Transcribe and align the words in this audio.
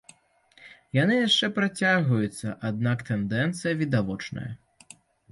Яны 0.97 1.17
яшчэ 1.17 1.49
працягваюцца, 1.57 2.53
аднак 2.69 3.03
тэндэнцыя 3.11 3.73
відавочная. 3.83 4.47